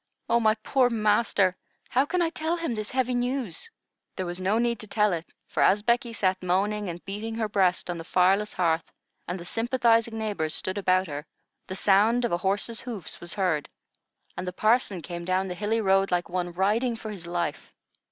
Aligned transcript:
Oh, 0.27 0.39
my 0.39 0.55
poor 0.55 0.89
master! 0.89 1.55
How 1.89 2.07
can 2.07 2.23
I 2.23 2.31
tell 2.31 2.57
him 2.57 2.73
this 2.73 2.89
heavy 2.89 3.13
news?" 3.13 3.69
There 4.15 4.25
was 4.25 4.39
no 4.39 4.57
need 4.57 4.79
to 4.79 4.87
tell 4.87 5.13
it; 5.13 5.27
for, 5.47 5.61
as 5.61 5.83
Becky 5.83 6.11
sat 6.11 6.41
moaning 6.41 6.89
and 6.89 7.05
beating 7.05 7.35
her 7.35 7.47
breast 7.47 7.87
on 7.87 7.99
the 7.99 8.03
fireless 8.03 8.51
hearth, 8.53 8.91
and 9.27 9.39
the 9.39 9.45
sympathizing 9.45 10.17
neighbors 10.17 10.55
stood 10.55 10.79
about 10.79 11.05
her, 11.05 11.27
the 11.67 11.75
sound 11.75 12.25
of 12.25 12.31
a 12.31 12.37
horse's 12.37 12.81
hoofs 12.81 13.21
was 13.21 13.35
heard, 13.35 13.69
and 14.35 14.47
the 14.47 14.53
parson 14.53 15.03
came 15.03 15.23
down 15.23 15.47
the 15.47 15.53
hilly 15.53 15.81
road 15.81 16.09
like 16.09 16.29
one 16.29 16.51
riding 16.51 16.95
for 16.95 17.11
his 17.11 17.27
life. 17.27 17.71